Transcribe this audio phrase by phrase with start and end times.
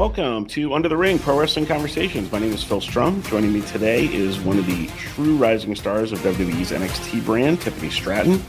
[0.00, 2.32] Welcome to Under the Ring Pro Wrestling Conversations.
[2.32, 3.22] My name is Phil Strum.
[3.24, 7.90] Joining me today is one of the true rising stars of WWE's NXT brand, Tiffany
[7.90, 8.42] Stratton.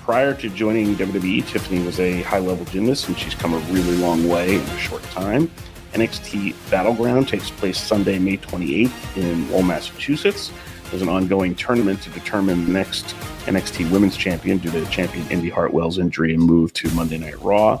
[0.00, 3.96] Prior to joining WWE, Tiffany was a high level gymnast, and she's come a really
[3.98, 5.48] long way in a short time.
[5.92, 10.50] NXT Battleground takes place Sunday, May 28th in Lowell, Massachusetts.
[10.90, 15.50] There's an ongoing tournament to determine the next NXT Women's Champion due to champion Indi
[15.50, 17.80] Hartwell's injury and move to Monday Night Raw.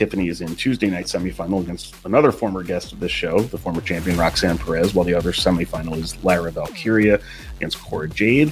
[0.00, 3.82] Tiffany is in Tuesday night semifinal against another former guest of this show, the former
[3.82, 7.20] champion Roxanne Perez, while the other semifinal is Lyra Valkyria
[7.58, 8.50] against Cora Jade.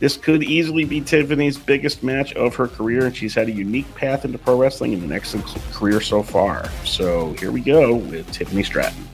[0.00, 3.94] This could easily be Tiffany's biggest match of her career, and she's had a unique
[3.94, 6.68] path into pro wrestling and an excellent career so far.
[6.84, 9.06] So here we go with Tiffany Stratton.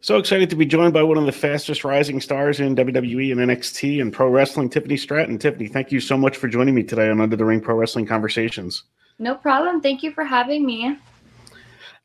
[0.00, 3.40] So excited to be joined by one of the fastest rising stars in WWE and
[3.40, 5.38] NXT and pro wrestling, Tiffany Stratton.
[5.38, 8.06] Tiffany, thank you so much for joining me today on Under the Ring Pro Wrestling
[8.06, 8.82] Conversations.
[9.20, 9.80] No problem.
[9.80, 10.98] Thank you for having me.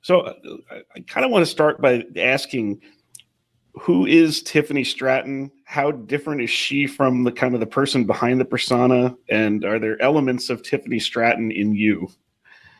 [0.05, 0.33] So uh,
[0.95, 2.79] I kind of want to start by asking
[3.73, 5.51] who is Tiffany Stratton?
[5.63, 9.17] How different is she from the kind of the person behind the persona?
[9.29, 12.07] And are there elements of Tiffany Stratton in you?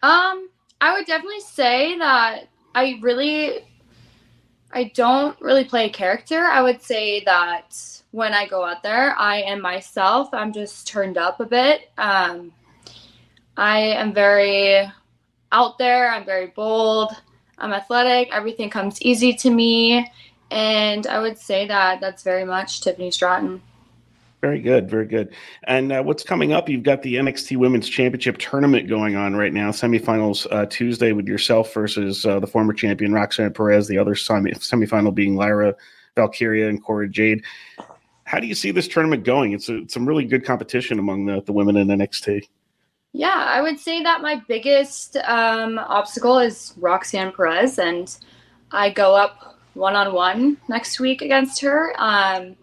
[0.04, 0.50] Um,
[0.82, 2.42] I would definitely say that
[2.76, 3.66] I really
[4.72, 6.42] I don't really play a character.
[6.42, 7.76] I would say that
[8.12, 10.30] when I go out there, I am myself.
[10.32, 11.89] I'm just turned up a bit.
[11.98, 12.54] Um,
[13.58, 14.88] I am very
[15.52, 16.10] out there.
[16.12, 17.12] I'm very bold.
[17.58, 18.34] I'm athletic.
[18.34, 20.12] Everything comes easy to me.
[20.52, 23.62] And I would say that that's very much Tiffany Stratton.
[24.42, 25.34] Very good, very good.
[25.64, 26.70] And uh, what's coming up?
[26.70, 29.72] You've got the NXT Women's Championship tournament going on right now.
[29.72, 33.88] Semifinals uh, Tuesday with yourself versus uh, the former champion Roxanne Perez.
[33.88, 35.73] The other semi- semifinal being Lyra
[36.16, 37.44] Valkyria and Cora Jade.
[38.26, 39.54] How do you see this tournament going?
[39.54, 42.48] It's, a, it's some really good competition among the, the women in NXT.
[43.17, 48.13] Yeah, I would say that my biggest um, obstacle is Roxanne Perez, and
[48.73, 51.93] I go up one on one next week against her.
[51.97, 52.58] Um,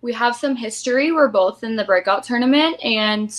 [0.00, 1.12] we have some history.
[1.12, 3.30] We're both in the breakout tournament, and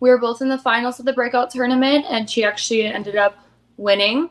[0.00, 3.38] we were both in the finals of the breakout tournament, and she actually ended up
[3.78, 4.28] winning.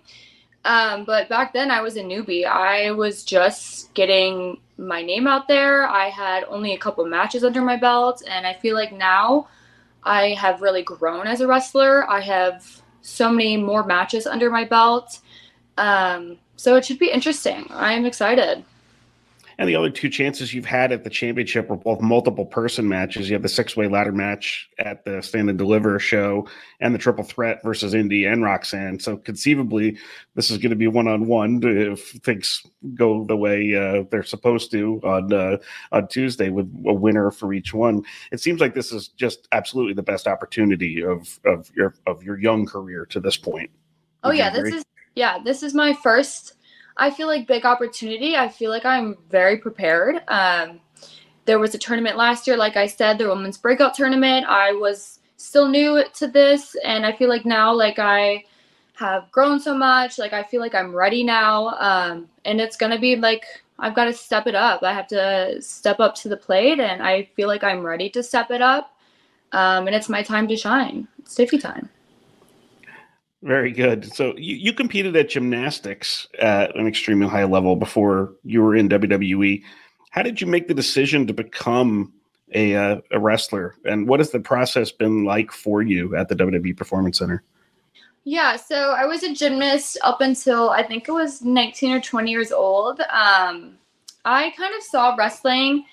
[0.65, 2.45] Um, but back then, I was a newbie.
[2.45, 5.87] I was just getting my name out there.
[5.87, 9.47] I had only a couple matches under my belt, and I feel like now
[10.07, 12.09] I have really grown as a wrestler.
[12.09, 15.19] I have so many more matches under my belt.
[15.77, 17.67] Um, so it should be interesting.
[17.69, 18.63] I'm excited.
[19.59, 23.27] And the other two chances you've had at the championship were both multiple person matches.
[23.27, 26.47] You have the six way ladder match at the Stand and Deliver show
[26.79, 28.99] and the triple threat versus Indi and Roxanne.
[28.99, 29.97] So conceivably,
[30.35, 32.63] this is going to be one on one if things
[32.93, 35.57] go the way uh, they're supposed to on uh,
[35.91, 38.03] on Tuesday with a winner for each one.
[38.31, 42.39] It seems like this is just absolutely the best opportunity of of your of your
[42.39, 43.71] young career to this point.
[44.23, 44.85] oh yeah, this is
[45.15, 46.56] yeah, this is my first
[46.97, 48.35] I feel like big opportunity.
[48.35, 50.21] I feel like I'm very prepared.
[50.27, 50.79] Um,
[51.45, 54.45] there was a tournament last year, like I said, the women's breakout tournament.
[54.47, 58.43] I was still new to this, and I feel like now, like I
[58.95, 62.99] have grown so much, like I feel like I'm ready now, um, and it's gonna
[62.99, 63.45] be like
[63.79, 64.81] I've got to step it up.
[64.81, 68.23] I have to step up to the plate, and I feel like I'm ready to
[68.23, 68.97] step it up,
[69.51, 71.07] um, and it's my time to shine.
[71.19, 71.89] It's Tiffy time.
[73.47, 74.13] Very good.
[74.13, 78.89] So you, you competed at gymnastics at an extremely high level before you were in
[78.89, 79.63] WWE.
[80.09, 82.11] How did you make the decision to become
[82.53, 83.75] a, uh, a wrestler?
[83.85, 87.41] And what has the process been like for you at the WWE Performance Center?
[88.25, 92.29] Yeah, so I was a gymnast up until I think it was 19 or 20
[92.29, 92.99] years old.
[92.99, 93.77] Um,
[94.25, 95.85] I kind of saw wrestling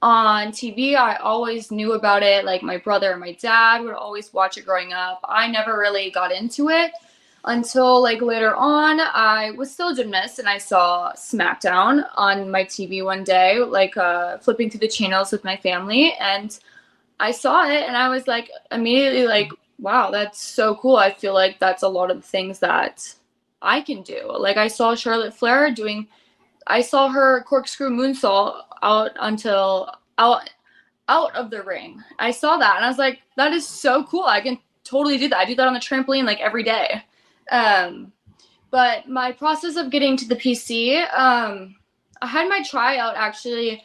[0.00, 0.96] on TV.
[0.96, 2.44] I always knew about it.
[2.44, 5.20] Like my brother and my dad would always watch it growing up.
[5.24, 6.92] I never really got into it
[7.44, 9.00] until like later on.
[9.00, 13.96] I was still a gymnast and I saw SmackDown on my TV one day, like
[13.96, 16.14] uh, flipping through the channels with my family.
[16.20, 16.58] And
[17.20, 20.96] I saw it and I was like, immediately, like, wow, that's so cool.
[20.96, 23.12] I feel like that's a lot of things that
[23.62, 24.30] I can do.
[24.38, 26.06] Like I saw Charlotte Flair doing.
[26.66, 30.50] I saw her corkscrew moonsault out until out
[31.08, 32.02] out of the ring.
[32.18, 34.24] I saw that and I was like, that is so cool.
[34.24, 35.38] I can totally do that.
[35.38, 37.02] I do that on the trampoline like every day.
[37.50, 38.12] Um,
[38.70, 41.76] but my process of getting to the PC, um,
[42.20, 43.82] I had my tryout actually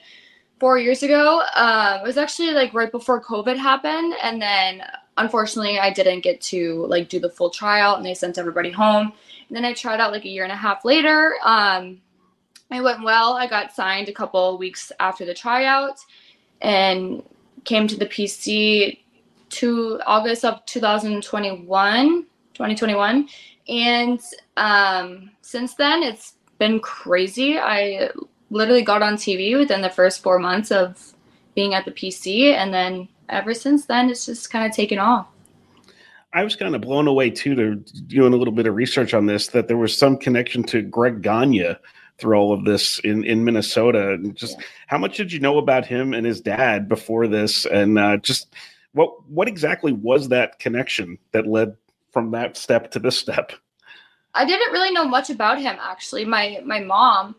[0.59, 1.43] four years ago.
[1.55, 4.83] Um, it was actually like right before COVID happened, and then
[5.17, 9.13] unfortunately I didn't get to like do the full tryout, and they sent everybody home.
[9.47, 11.35] And then I tried out like a year and a half later.
[11.43, 12.01] Um,
[12.71, 13.33] it went well.
[13.33, 15.99] I got signed a couple weeks after the tryout
[16.61, 17.23] and
[17.65, 18.99] came to the PC
[19.49, 23.29] to August of 2021, 2021.
[23.67, 24.19] And
[24.57, 27.59] um, since then, it's been crazy.
[27.59, 28.09] I
[28.49, 31.13] literally got on TV within the first four months of
[31.55, 35.27] being at the PC, and then ever since then, it's just kind of taken off.
[36.33, 39.27] I was kind of blown away too to doing a little bit of research on
[39.27, 41.75] this that there was some connection to Greg Gagne
[42.17, 44.13] through all of this in in Minnesota.
[44.13, 44.65] And just yeah.
[44.87, 47.65] how much did you know about him and his dad before this?
[47.65, 48.53] And uh, just
[48.93, 51.75] what what exactly was that connection that led
[52.11, 53.51] from that step to this step?
[54.35, 56.25] I didn't really know much about him actually.
[56.25, 57.35] My my mom,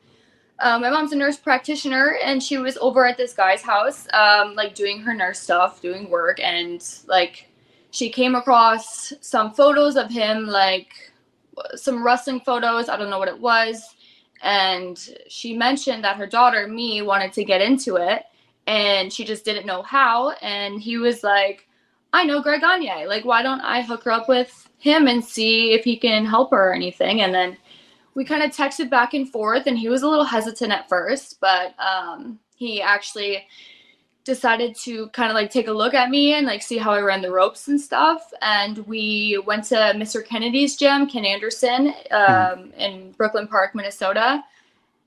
[0.61, 4.55] um, my mom's a nurse practitioner, and she was over at this guy's house, um,
[4.55, 7.49] like doing her nurse stuff, doing work, and like
[7.91, 10.88] she came across some photos of him, like
[11.75, 12.88] some wrestling photos.
[12.88, 13.94] I don't know what it was,
[14.44, 14.99] and
[15.29, 18.23] she mentioned that her daughter me wanted to get into it,
[18.69, 20.31] and she just didn't know how.
[20.43, 21.67] And he was like,
[22.12, 23.06] "I know Greg Gagne.
[23.06, 26.50] Like, why don't I hook her up with?" him and see if he can help
[26.50, 27.23] her or anything.
[27.23, 27.56] And then
[28.14, 31.40] we kind of texted back and forth, and he was a little hesitant at first,
[31.40, 33.47] but um, he actually
[34.25, 37.00] decided to kind of like take a look at me and like see how I
[37.00, 38.32] ran the ropes and stuff.
[38.41, 40.25] And we went to Mr.
[40.25, 42.81] Kennedy's gym, Ken Anderson, um, mm-hmm.
[42.81, 44.43] in Brooklyn Park, Minnesota.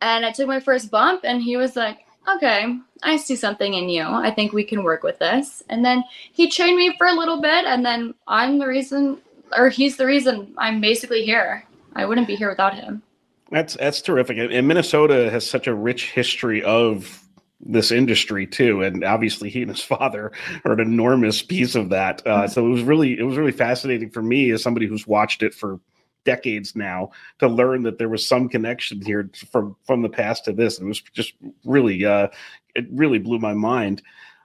[0.02, 2.06] And I took my first bump, and he was like,
[2.36, 4.04] okay, I see something in you.
[4.04, 5.64] I think we can work with this.
[5.70, 6.04] And then
[6.34, 9.20] he trained me for a little bit, and then I'm the reason
[9.56, 11.64] or he's the reason I'm basically here.
[11.96, 13.02] I wouldn't be here without him.
[13.50, 14.38] That's that's terrific.
[14.38, 17.24] And Minnesota has such a rich history of
[17.60, 20.32] this industry too, and obviously he and his father
[20.66, 22.22] are an enormous piece of that.
[22.26, 22.52] Uh, mm-hmm.
[22.52, 25.54] so it was really it was really fascinating for me as somebody who's watched it
[25.54, 25.80] for
[26.24, 27.10] decades now
[27.40, 30.80] to learn that there was some connection here from from the past to this.
[30.80, 31.34] It was just
[31.66, 32.28] really uh,
[32.76, 34.02] it really blew my mind.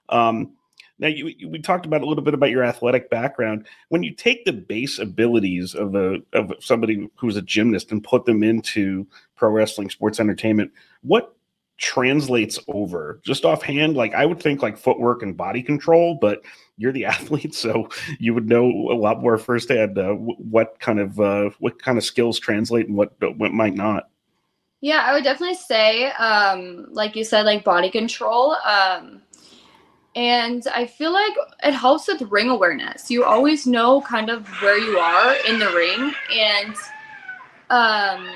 [0.09, 0.53] Um,
[0.99, 3.67] now, you, you, we talked about a little bit about your athletic background.
[3.89, 8.25] When you take the base abilities of a of somebody who's a gymnast and put
[8.25, 9.05] them into
[9.35, 10.71] pro wrestling, sports entertainment,
[11.01, 11.35] what
[11.77, 13.19] translates over?
[13.23, 16.41] Just offhand, like I would think like footwork and body control, but
[16.77, 17.89] you're the athlete, so
[18.19, 22.03] you would know a lot more firsthand uh, what kind of uh, what kind of
[22.03, 24.09] skills translate and what what might not.
[24.81, 28.55] Yeah, I would definitely say, um, like you said, like body control.
[28.65, 29.21] Um,
[30.15, 31.33] and I feel like
[31.63, 33.09] it helps with ring awareness.
[33.09, 36.75] You always know kind of where you are in the ring, and
[37.69, 38.27] um,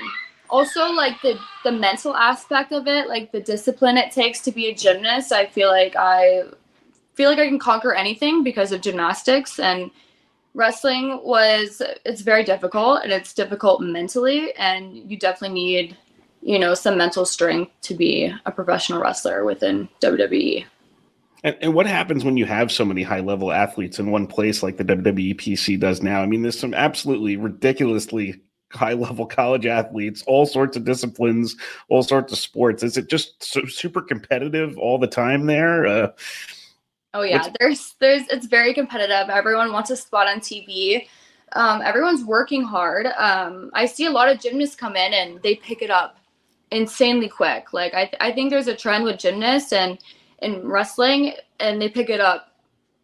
[0.50, 4.66] also like the the mental aspect of it, like the discipline it takes to be
[4.66, 5.32] a gymnast.
[5.32, 6.44] I feel like I
[7.14, 9.90] feel like I can conquer anything because of gymnastics and
[10.54, 15.96] wrestling was it's very difficult and it's difficult mentally and you definitely need
[16.42, 20.64] you know some mental strength to be a professional wrestler within WWE.
[21.44, 24.62] And, and, what happens when you have so many high level athletes in one place
[24.62, 26.20] like the WWE PC does now?
[26.20, 28.40] I mean, there's some absolutely ridiculously
[28.72, 31.56] high level college athletes, all sorts of disciplines,
[31.88, 32.82] all sorts of sports.
[32.82, 35.86] Is it just so super competitive all the time there?
[35.86, 36.08] Uh,
[37.14, 39.28] oh yeah, there's there's it's very competitive.
[39.30, 41.08] Everyone wants a spot on TV.
[41.52, 43.06] Um, everyone's working hard.
[43.06, 46.18] Um, I see a lot of gymnasts come in and they pick it up
[46.70, 47.72] insanely quick.
[47.72, 49.98] Like I, th- I think there's a trend with gymnasts and
[50.42, 52.52] in wrestling and they pick it up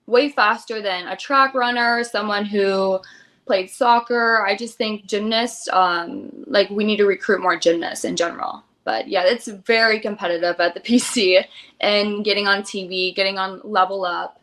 [0.06, 3.00] way faster than a track runner, someone who
[3.46, 4.44] played soccer.
[4.46, 8.62] I just think gymnasts, um, like we need to recruit more gymnasts in general.
[8.85, 11.45] But yeah, it's very competitive at the PC
[11.80, 14.40] and getting on TV, getting on Level Up.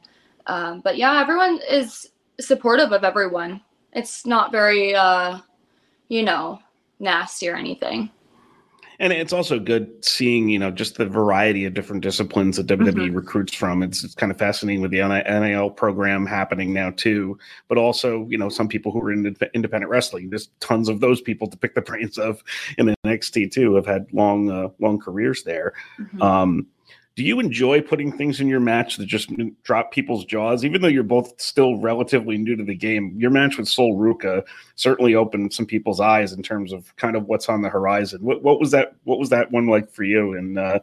[0.48, 2.10] Um, but yeah, everyone is
[2.40, 3.62] supportive of everyone.
[3.94, 5.40] It's not very, uh,
[6.08, 6.60] you know,
[7.00, 8.10] nasty or anything
[9.02, 12.94] and it's also good seeing you know just the variety of different disciplines that WWE
[12.94, 13.16] mm-hmm.
[13.16, 13.82] recruits from.
[13.82, 18.38] It's, it's kind of fascinating with the NIL program happening now too, but also you
[18.38, 20.30] know some people who are in independent wrestling.
[20.30, 22.44] There's tons of those people to pick the brains of
[22.78, 23.74] in NXT too.
[23.74, 25.74] Have had long uh, long careers there.
[26.00, 26.22] Mm-hmm.
[26.22, 26.68] Um,
[27.22, 29.30] do you enjoy putting things in your match that just
[29.62, 30.66] drop people's jaws?
[30.66, 34.44] Even though you're both still relatively new to the game your match with Sol Ruca
[34.74, 38.24] certainly opened some people's eyes in terms of kind of what's on the horizon.
[38.24, 40.34] What, what was that what was that one like for you?
[40.34, 40.80] And uh,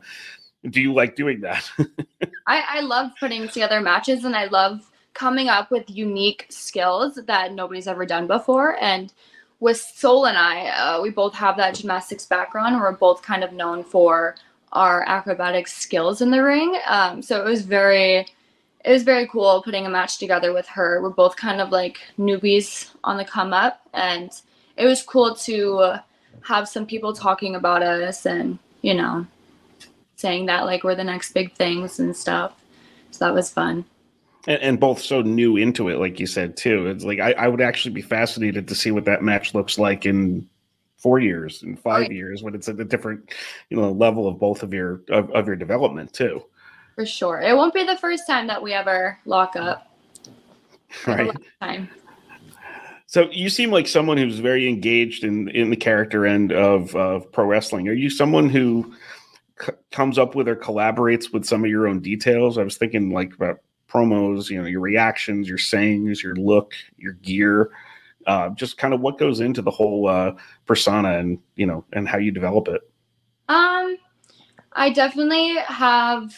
[0.71, 1.68] do you like doing that?
[2.47, 7.52] I, I love putting together matches and i love coming up with unique skills that
[7.52, 8.80] nobody's ever done before.
[8.80, 9.12] And
[9.59, 12.80] with Sol and I, uh, we both have that gymnastics background.
[12.80, 14.37] We're both kind of known for
[14.73, 16.79] our acrobatic skills in the ring.
[16.87, 18.27] Um, so it was very,
[18.85, 21.03] it was very cool putting a match together with her.
[21.03, 24.31] We're both kind of like newbies on the come up, and
[24.77, 25.95] it was cool to
[26.43, 29.27] have some people talking about us and you know,
[30.17, 32.55] saying that like we're the next big things and stuff.
[33.11, 33.85] So that was fun.
[34.47, 36.87] And, and, both so new into it, like you said too.
[36.87, 40.07] It's like I, I would actually be fascinated to see what that match looks like
[40.07, 40.49] in
[40.99, 42.12] four years and five right.
[42.12, 43.33] years when it's at a different
[43.71, 46.43] you know level of both of your of, of your development too.
[46.95, 47.40] For sure.
[47.40, 49.85] It won't be the first time that we ever lock up.
[51.07, 51.31] Right.
[51.61, 51.90] time
[53.09, 57.33] so you seem like someone who's very engaged in in the character end of of
[57.33, 57.88] pro wrestling.
[57.88, 58.95] Are you someone who
[59.61, 62.59] c- comes up with or collaborates with some of your own details?
[62.59, 67.14] I was thinking like about promos you know your reactions your sayings your look your
[67.14, 67.71] gear
[68.28, 70.32] uh, just kind of what goes into the whole uh,
[70.66, 72.82] persona and you know and how you develop it
[73.49, 73.97] um
[74.75, 76.32] i definitely have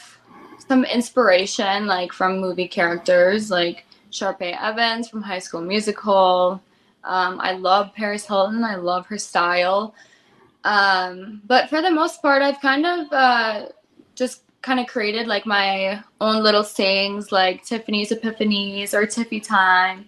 [0.69, 6.63] some inspiration like from movie characters like Sharpay Evans from High School Musical.
[7.05, 8.65] Um, I love Paris Hilton.
[8.65, 9.95] I love her style.
[10.65, 13.67] Um, but for the most part, I've kind of uh,
[14.15, 20.07] just kind of created like my own little sayings like Tiffany's Epiphanies or Tiffy Time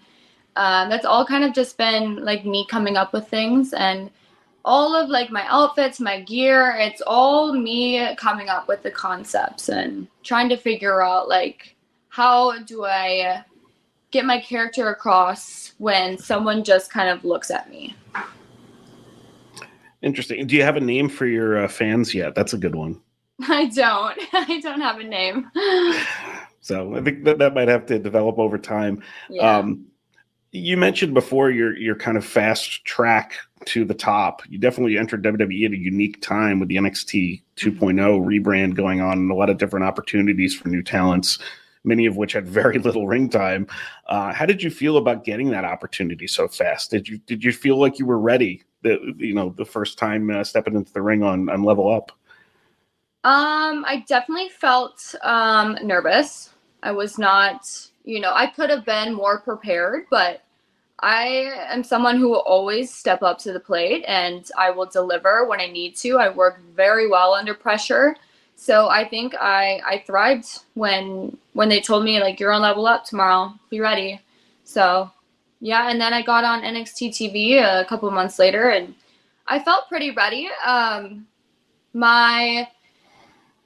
[0.57, 4.11] um, that's all kind of just been like me coming up with things and
[4.65, 9.69] all of like my outfits my gear it's all me coming up with the concepts
[9.69, 11.75] and trying to figure out like
[12.09, 13.45] how do i
[14.13, 17.97] get my character across when someone just kind of looks at me.
[20.03, 20.47] Interesting.
[20.47, 22.35] Do you have a name for your uh, fans yet?
[22.35, 23.01] That's a good one.
[23.49, 24.19] I don't.
[24.33, 25.51] I don't have a name.
[26.65, 29.03] So i think that, that might have to develop over time.
[29.29, 29.59] Yeah.
[29.59, 29.85] um,
[30.53, 34.43] you mentioned before your your kind of fast track to the top.
[34.49, 38.29] You definitely entered WWE at a unique time with the NXT 2.0 mm-hmm.
[38.29, 41.39] rebrand going on and a lot of different opportunities for new talents,
[41.85, 43.67] many of which had very little ring time.
[44.09, 46.91] Uh, how did you feel about getting that opportunity so fast?
[46.91, 48.63] Did you did you feel like you were ready?
[48.83, 52.13] The you know the first time uh, stepping into the ring on on Level Up.
[53.25, 56.51] Um, I definitely felt um, nervous.
[56.83, 57.71] I was not
[58.05, 60.43] you know, I could have been more prepared, but
[61.01, 65.47] I am someone who will always step up to the plate and I will deliver
[65.47, 66.19] when I need to.
[66.19, 68.17] I work very well under pressure.
[68.55, 72.87] So I think I I thrived when when they told me like you're on level
[72.87, 73.53] up tomorrow.
[73.71, 74.21] Be ready.
[74.63, 75.11] So
[75.61, 78.95] yeah, and then I got on NXT TV a couple months later and
[79.49, 80.49] I felt pretty ready.
[80.65, 81.27] Um
[81.95, 82.69] my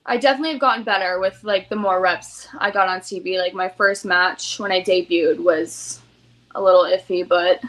[0.09, 3.39] I definitely have gotten better with like the more reps I got on TV.
[3.39, 6.01] Like my first match when I debuted was
[6.55, 7.61] a little iffy, but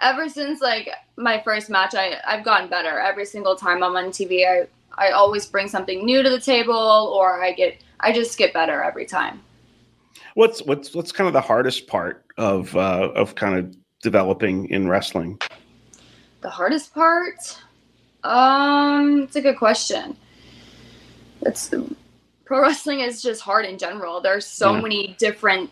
[0.00, 2.98] ever since like my first match, I I've gotten better.
[2.98, 4.66] Every single time I'm on TV, I
[4.96, 8.82] I always bring something new to the table, or I get I just get better
[8.82, 9.42] every time.
[10.34, 14.88] What's what's what's kind of the hardest part of uh, of kind of developing in
[14.88, 15.38] wrestling?
[16.40, 17.60] The hardest part?
[18.24, 20.16] Um, it's a good question
[21.46, 21.72] it's
[22.44, 24.20] pro wrestling is just hard in general.
[24.20, 24.80] There's so yeah.
[24.80, 25.70] many different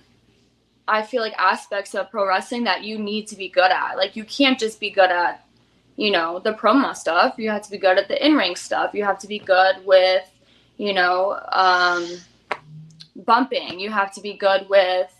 [0.86, 3.96] I feel like aspects of pro wrestling that you need to be good at.
[3.96, 5.46] Like you can't just be good at,
[5.96, 7.36] you know, the promo stuff.
[7.38, 8.92] You have to be good at the in-ring stuff.
[8.92, 10.30] You have to be good with,
[10.76, 12.06] you know, um
[13.16, 13.80] bumping.
[13.80, 15.10] You have to be good with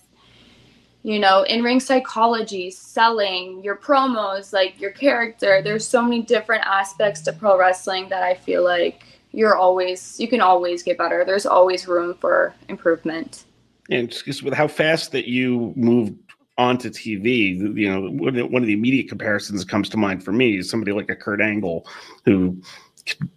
[1.05, 5.61] you know, in-ring psychology, selling, your promos, like your character.
[5.63, 9.05] There's so many different aspects to pro wrestling that I feel like
[9.35, 11.25] you're always you can always get better.
[11.25, 13.45] There's always room for improvement.
[13.91, 16.15] And just with how fast that you moved
[16.57, 20.59] onto TV, you know, one of the immediate comparisons that comes to mind for me
[20.59, 21.87] is somebody like a Kurt Angle
[22.25, 22.63] who
[23.05, 23.29] could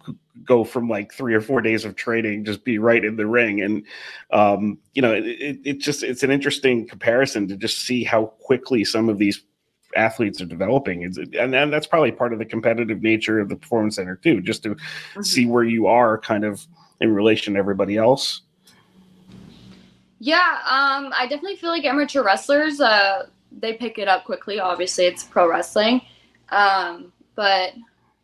[0.44, 3.60] go from like three or four days of training, just be right in the ring.
[3.60, 3.84] And,
[4.32, 8.84] um, you know, it, it just, it's an interesting comparison to just see how quickly
[8.84, 9.44] some of these
[9.96, 11.04] athletes are developing.
[11.04, 14.62] And, and that's probably part of the competitive nature of the performance center too just
[14.64, 15.22] to mm-hmm.
[15.22, 16.66] see where you are kind of
[17.00, 18.42] in relation to everybody else.
[20.20, 24.60] Yeah um i definitely feel like amateur wrestlers uh they pick it up quickly.
[24.60, 26.02] Obviously it's pro wrestling.
[26.50, 27.74] Um but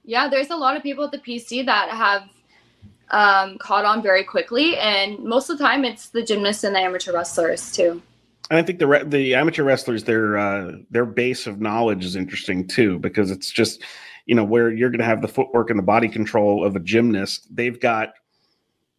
[0.05, 2.29] yeah there's a lot of people at the pc that have
[3.11, 4.77] um, caught on very quickly.
[4.79, 8.03] And most of the time it's the gymnasts and the amateur wrestlers too
[8.51, 12.67] and I think the the amateur wrestlers their uh, their base of knowledge is interesting
[12.67, 13.83] too because it's just
[14.27, 16.81] you know where you're going to have the footwork and the body control of a
[16.81, 17.47] gymnast.
[17.51, 18.15] They've got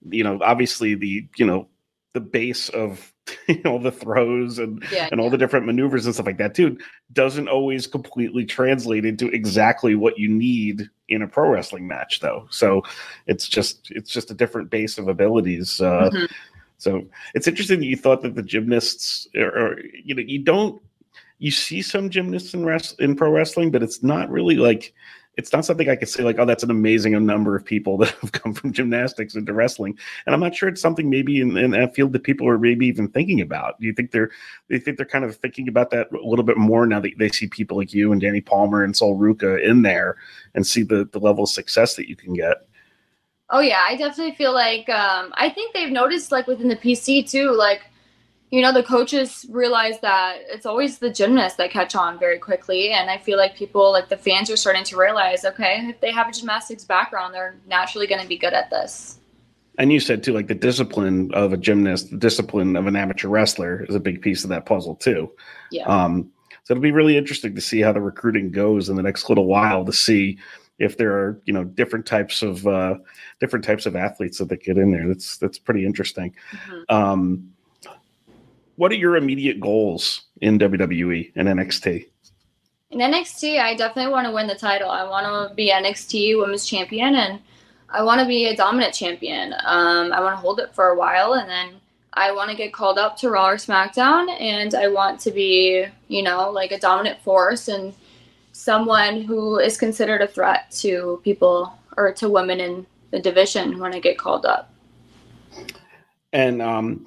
[0.10, 1.68] you know obviously the you know
[2.14, 3.14] the base of
[3.48, 5.32] you know the throws and yeah, and all yeah.
[5.32, 6.78] the different maneuvers and stuff like that too
[7.14, 12.48] doesn't always completely translate into exactly what you need in a pro wrestling match though
[12.52, 12.84] so
[13.28, 16.26] it's just it's just a different base of abilities uh, mm-hmm
[16.78, 20.82] so it's interesting that you thought that the gymnasts, or, you know, you don't
[21.40, 24.94] you see some gymnasts in rest in pro wrestling, but it's not really like
[25.38, 28.10] it's not something I could say like, oh, that's an amazing number of people that
[28.22, 29.98] have come from gymnastics into wrestling.
[30.26, 32.88] And I'm not sure it's something maybe in, in that field that people are maybe
[32.88, 33.80] even thinking about.
[33.80, 34.32] Do you think they're
[34.70, 37.30] they think they're kind of thinking about that a little bit more now that they
[37.30, 40.18] see people like you and Dani Palmer and Sol Ruca in there
[40.54, 42.68] and see the the level of success that you can get?
[43.50, 47.30] Oh yeah, I definitely feel like um, I think they've noticed like within the PC
[47.30, 47.82] too, like
[48.52, 52.92] you know the coaches realize that it's always the gymnasts that catch on very quickly
[52.92, 56.12] and i feel like people like the fans are starting to realize okay if they
[56.12, 59.20] have a gymnastics background they're naturally going to be good at this.
[59.78, 63.28] And you said too like the discipline of a gymnast the discipline of an amateur
[63.28, 65.32] wrestler is a big piece of that puzzle too.
[65.70, 65.84] Yeah.
[65.84, 66.32] Um,
[66.64, 69.46] so it'll be really interesting to see how the recruiting goes in the next little
[69.46, 70.40] while to see
[70.80, 72.96] if there are you know different types of uh,
[73.40, 76.96] different types of athletes that they get in there that's that's pretty interesting mm-hmm.
[76.96, 77.50] um,
[78.76, 82.08] what are your immediate goals in WWE and NXT?
[82.92, 84.90] In NXT, I definitely want to win the title.
[84.90, 87.40] I want to be NXT Women's Champion, and
[87.90, 89.54] I want to be a dominant champion.
[89.66, 91.80] Um, I want to hold it for a while, and then
[92.14, 95.86] I want to get called up to Raw or SmackDown, and I want to be,
[96.08, 97.94] you know, like a dominant force and
[98.56, 103.94] someone who is considered a threat to people or to women in the division when
[103.94, 104.74] I get called up.
[106.32, 107.06] And um,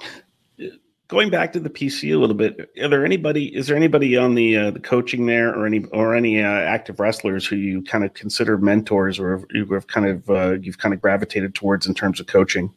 [1.09, 3.55] going back to the PC a little bit, are there anybody?
[3.57, 7.01] Is there anybody on the uh, the coaching there, or any or any uh, active
[7.01, 10.95] wrestlers who you kind of consider mentors, or you have kind of uh, you've kind
[10.95, 12.73] of gravitated towards in terms of coaching?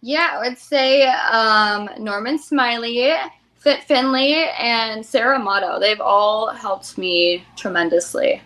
[0.00, 3.12] Yeah, I would say um, Norman Smiley,
[3.58, 5.80] Fit Finlay, and Sara Amato.
[5.80, 8.40] They've all helped me tremendously.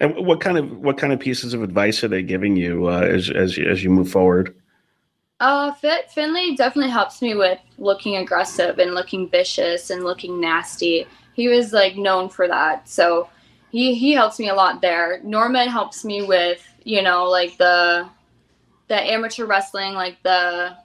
[0.00, 3.00] And what kind of what kind of pieces of advice are they giving you uh,
[3.00, 4.54] as as you, as you move forward?
[5.40, 11.06] Uh, Fit Finlay definitely helps me with looking aggressive and looking vicious and looking nasty.
[11.34, 13.28] He was like known for that, so
[13.70, 15.20] he he helps me a lot there.
[15.22, 18.08] Norman helps me with you know like the
[18.88, 20.76] the amateur wrestling, like the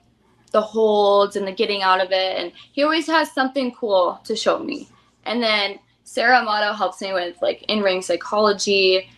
[0.54, 4.36] the holds and the getting out of it, and he always has something cool to
[4.36, 4.88] show me.
[5.26, 9.10] And then Sara Amato helps me with like in ring psychology,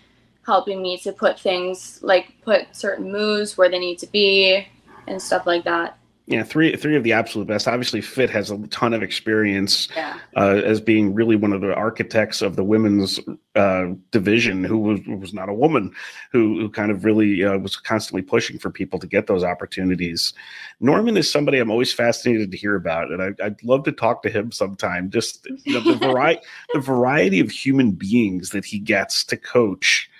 [0.47, 4.67] helping me to put things like put certain moves where they need to be
[5.07, 5.99] and stuff like that.
[6.29, 7.69] Yeah, three three of the absolute best.
[7.69, 10.19] Obviously, Fit has a ton of experience yeah.
[10.37, 13.21] uh, as being really one of the architects of the women's
[13.55, 15.93] uh, division, who was was not a woman,
[16.33, 20.35] who who kind of really uh, was constantly pushing for people to get those opportunities.
[20.81, 24.23] Norman is somebody I'm always fascinated to hear about, and I, would love to talk
[24.25, 25.11] to him sometime.
[25.11, 26.41] Just you know, the variety
[26.75, 30.11] the variety of human beings that he gets to coach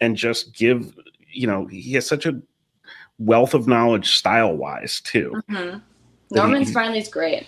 [0.00, 0.94] and just give.
[1.32, 2.40] You know, he has such a
[3.18, 5.40] wealth of knowledge style wise too.
[5.50, 5.78] Mm-hmm.
[6.30, 7.46] Norman Smiley's great.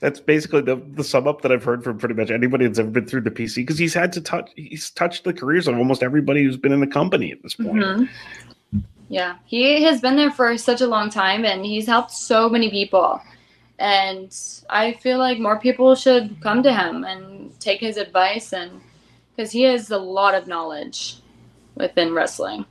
[0.00, 2.90] that's basically the, the sum up that I've heard from pretty much anybody that's ever
[2.90, 6.02] been through the PC because he's had to touch he's touched the careers of almost
[6.02, 7.74] everybody who's been in the company at this point.
[7.74, 8.78] Mm-hmm.
[9.08, 12.70] Yeah, he has been there for such a long time and he's helped so many
[12.70, 13.20] people.
[13.78, 14.34] And
[14.70, 18.80] I feel like more people should come to him and take his advice and
[19.34, 21.16] because he has a lot of knowledge
[21.74, 22.64] within wrestling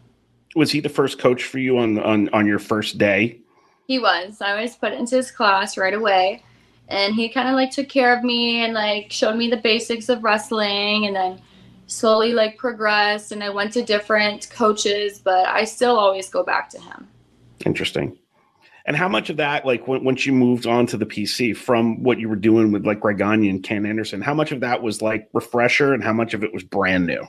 [0.56, 3.40] was he the first coach for you on on on your first day?
[3.88, 4.42] He was.
[4.42, 6.44] I was put into his class right away,
[6.88, 10.10] and he kind of like took care of me and like showed me the basics
[10.10, 11.42] of wrestling, and then
[11.88, 13.32] slowly like progressed.
[13.32, 17.08] And I went to different coaches, but I still always go back to him.
[17.66, 18.18] Interesting.
[18.86, 22.02] And how much of that, like when, once you moved on to the PC from
[22.02, 24.82] what you were doing with like Greg Gagne and Ken Anderson, how much of that
[24.82, 27.24] was like refresher and how much of it was brand new?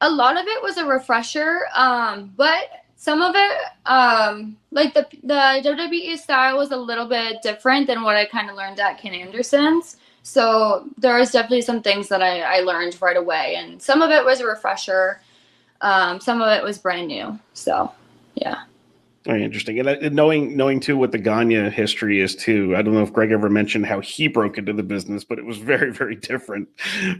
[0.00, 5.06] A lot of it was a refresher, um, but some of it, um, like the
[5.22, 8.98] the WWE style, was a little bit different than what I kind of learned at
[8.98, 9.96] Ken Anderson's.
[10.22, 14.10] So there was definitely some things that I, I learned right away, and some of
[14.10, 15.20] it was a refresher.
[15.80, 17.38] Um, some of it was brand new.
[17.54, 17.92] So,
[18.34, 18.62] yeah.
[19.26, 22.76] Very interesting, and, uh, knowing knowing too what the Gagne history is too.
[22.76, 25.44] I don't know if Greg ever mentioned how he broke into the business, but it
[25.44, 26.68] was very very different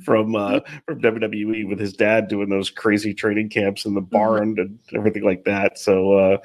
[0.04, 4.10] from uh, from WWE with his dad doing those crazy training camps in the mm-hmm.
[4.10, 5.80] barn and everything like that.
[5.80, 6.38] So uh,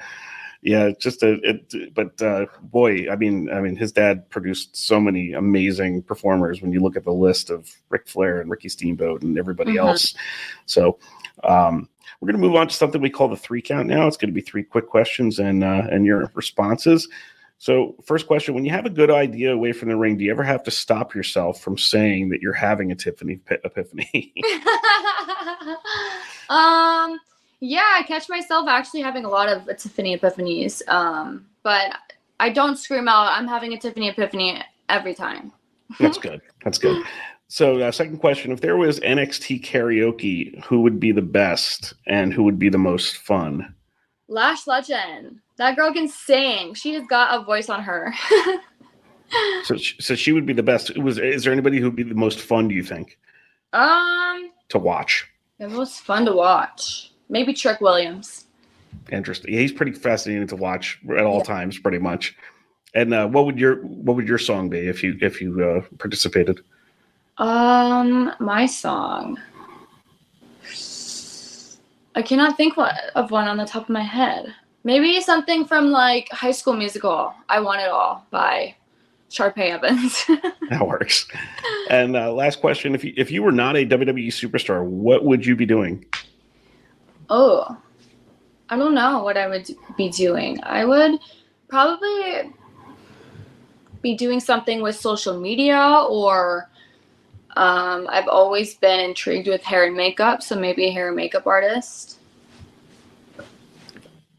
[0.62, 4.98] yeah, just a it, but uh, boy, I mean, I mean, his dad produced so
[4.98, 6.60] many amazing performers.
[6.60, 9.86] When you look at the list of Ric Flair and Ricky Steamboat and everybody mm-hmm.
[9.86, 10.12] else,
[10.66, 10.98] so.
[11.44, 11.88] Um,
[12.22, 14.06] we're going to move on to something we call the three count now.
[14.06, 17.08] It's going to be three quick questions and uh, and your responses.
[17.58, 20.30] So, first question: When you have a good idea away from the ring, do you
[20.30, 24.32] ever have to stop yourself from saying that you're having a Tiffany epiphany?
[26.48, 27.18] um,
[27.58, 30.80] yeah, I catch myself actually having a lot of Tiffany epiphanies.
[30.88, 31.96] Um, but
[32.38, 35.50] I don't scream out, "I'm having a Tiffany epiphany" every time.
[35.98, 36.40] That's good.
[36.62, 37.04] That's good.
[37.52, 42.32] So, uh, second question: If there was NXT karaoke, who would be the best and
[42.32, 43.74] who would be the most fun?
[44.26, 45.38] Lash Legend.
[45.58, 46.72] That girl can sing.
[46.72, 48.14] She has got a voice on her.
[49.64, 50.96] so, so she would be the best.
[50.96, 52.68] Was is there anybody who would be the most fun?
[52.68, 53.18] Do you think?
[53.74, 55.28] Um, to watch.
[55.58, 57.12] The most fun to watch.
[57.28, 58.46] Maybe Trick Williams.
[59.10, 59.52] Interesting.
[59.52, 61.44] He's pretty fascinating to watch at all yeah.
[61.44, 62.34] times, pretty much.
[62.94, 65.96] And uh, what would your what would your song be if you if you uh,
[65.98, 66.62] participated?
[67.38, 69.38] Um, my song.
[72.14, 72.74] I cannot think
[73.14, 74.54] of one on the top of my head.
[74.84, 77.32] Maybe something from like High School Musical.
[77.48, 78.74] I Want It All by
[79.30, 80.24] Sharpay Evans.
[80.70, 81.26] that works.
[81.88, 85.46] And uh, last question: If you if you were not a WWE superstar, what would
[85.46, 86.04] you be doing?
[87.30, 87.76] Oh,
[88.68, 90.62] I don't know what I would be doing.
[90.64, 91.18] I would
[91.68, 92.52] probably
[94.02, 96.68] be doing something with social media or
[97.56, 101.46] um, I've always been intrigued with hair and makeup, so maybe a hair and makeup
[101.46, 102.18] artist.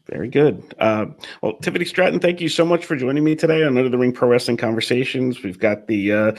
[0.06, 0.74] Very good.
[0.78, 1.06] Uh,
[1.40, 4.12] well, Tiffany Stratton, thank you so much for joining me today on Under the Ring
[4.12, 5.42] Pro Wrestling Conversations.
[5.42, 6.32] We've got the uh,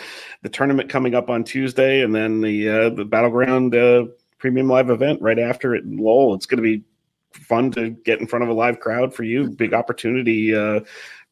[0.44, 4.06] the tournament coming up on Tuesday, and then the uh, the Battleground uh,
[4.38, 6.36] Premium Live event right after it in Lowell.
[6.36, 6.84] It's going to be
[7.32, 9.50] fun to get in front of a live crowd for you.
[9.50, 10.56] Big opportunity.
[10.56, 10.82] Uh,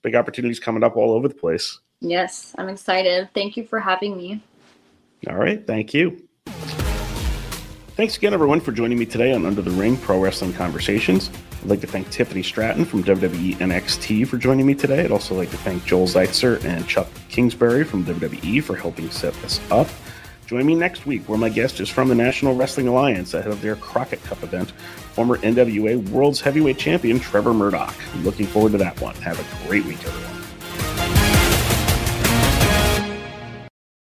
[0.02, 1.80] big opportunities coming up all over the place.
[2.02, 3.30] Yes, I'm excited.
[3.34, 4.44] Thank you for having me.
[5.28, 5.66] All right.
[5.66, 6.28] Thank you.
[7.96, 11.30] Thanks again, everyone, for joining me today on Under the Ring Pro Wrestling Conversations.
[11.62, 15.06] I'd like to thank Tiffany Stratton from WWE NXT for joining me today.
[15.06, 19.34] I'd also like to thank Joel Zeitzer and Chuck Kingsbury from WWE for helping set
[19.36, 19.88] this up.
[20.48, 23.62] Join me next week, where my guest is from the National Wrestling Alliance ahead of
[23.62, 24.72] their Crockett Cup event,
[25.14, 27.96] former NWA World's Heavyweight Champion Trevor Murdoch.
[28.14, 29.16] I'm looking forward to that one.
[29.16, 30.43] Have a great week, everyone.